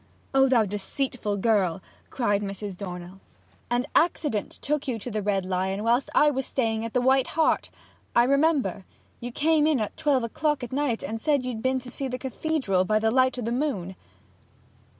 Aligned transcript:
'O 0.33 0.49
thou 0.49 0.65
deceitful 0.65 1.37
girl!' 1.37 1.79
cried 2.09 2.41
Mrs. 2.41 2.75
Dornell. 2.75 3.19
'An 3.69 3.85
accident 3.93 4.49
took 4.53 4.87
you 4.87 4.97
to 4.97 5.11
the 5.11 5.21
Red 5.21 5.45
Lion 5.45 5.83
whilst 5.83 6.09
I 6.15 6.31
was 6.31 6.47
staying 6.47 6.83
at 6.83 6.93
the 6.93 7.01
White 7.01 7.27
Hart! 7.37 7.69
I 8.15 8.23
remember 8.23 8.83
you 9.19 9.31
came 9.31 9.67
in 9.67 9.79
at 9.79 9.95
twelve 9.97 10.23
o'clock 10.23 10.63
at 10.63 10.71
night 10.71 11.03
and 11.03 11.21
said 11.21 11.45
you'd 11.45 11.61
been 11.61 11.77
to 11.81 11.91
see 11.91 12.07
the 12.07 12.17
cathedral 12.17 12.83
by 12.83 12.97
the 12.97 13.11
light 13.11 13.37
o' 13.37 13.43
the 13.43 13.51
moon!' 13.51 13.93